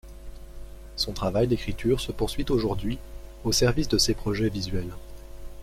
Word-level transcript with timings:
Son 0.95 1.13
travail 1.13 1.47
d'écriture 1.47 2.01
se 2.01 2.11
poursuit 2.11 2.47
aujourd'hui, 2.49 2.97
au 3.43 3.51
service 3.51 3.87
de 3.87 3.99
ses 3.99 4.15
projets 4.15 4.49
visuels. 4.49 4.95